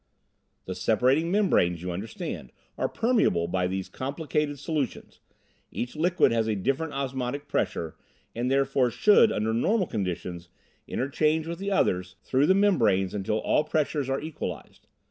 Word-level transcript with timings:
"The 0.65 0.73
separating 0.73 1.29
membranes, 1.29 1.83
you 1.83 1.91
understand, 1.91 2.51
are 2.75 2.89
permeable 2.89 3.47
by 3.47 3.67
these 3.67 3.87
complicated 3.87 4.57
solutions. 4.57 5.19
Each 5.69 5.95
liquid 5.95 6.31
has 6.31 6.47
a 6.47 6.55
different 6.55 6.93
osmotic 6.93 7.47
pressure 7.47 7.97
and 8.33 8.49
therefore 8.49 8.89
should, 8.89 9.31
under 9.31 9.53
normal 9.53 9.85
conditions, 9.85 10.49
interchange 10.87 11.45
with 11.45 11.59
the 11.59 11.69
others 11.69 12.15
through 12.23 12.47
the 12.47 12.55
membranes 12.55 13.13
until 13.13 13.37
all 13.37 13.63
pressures 13.63 14.09
are 14.09 14.19
equalized. 14.19 14.87